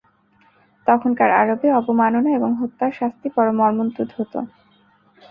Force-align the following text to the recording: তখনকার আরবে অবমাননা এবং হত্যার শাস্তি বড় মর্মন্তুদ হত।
তখনকার 0.87 1.29
আরবে 1.41 1.67
অবমাননা 1.79 2.29
এবং 2.37 2.49
হত্যার 2.59 2.91
শাস্তি 2.99 3.27
বড় 3.35 3.49
মর্মন্তুদ 3.59 4.09
হত। 4.17 4.33